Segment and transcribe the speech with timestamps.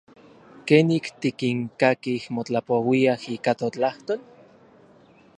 [0.67, 4.21] ¿Kenik tikinkakij motlapouiaj ika totlajtol?